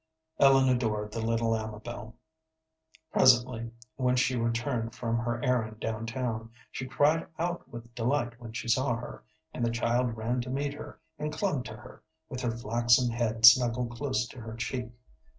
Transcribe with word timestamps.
Ellen 0.39 0.67
adored 0.67 1.11
the 1.11 1.21
little 1.23 1.55
Amabel. 1.55 2.15
Presently, 3.11 3.69
when 3.97 4.15
she 4.15 4.35
returned 4.35 4.95
from 4.95 5.19
her 5.19 5.39
errand 5.45 5.79
down 5.79 6.07
town, 6.07 6.49
she 6.71 6.87
cried 6.87 7.27
out 7.37 7.69
with 7.69 7.93
delight 7.93 8.41
when 8.41 8.51
she 8.51 8.67
saw 8.67 8.95
her; 8.95 9.23
and 9.53 9.63
the 9.63 9.69
child 9.69 10.17
ran 10.17 10.41
to 10.41 10.49
meet 10.49 10.73
her, 10.73 10.99
and 11.19 11.31
clung 11.31 11.61
to 11.65 11.75
her, 11.77 12.01
with 12.29 12.41
her 12.41 12.49
flaxen 12.49 13.11
head 13.11 13.45
snuggled 13.45 13.91
close 13.91 14.27
to 14.29 14.39
her 14.41 14.55
cheek. 14.55 14.89